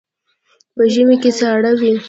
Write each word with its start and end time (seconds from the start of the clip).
په 0.75 0.83
ژمي 0.93 1.15
کې 1.21 1.31
ساړه 1.39 1.71
وي. 1.79 1.93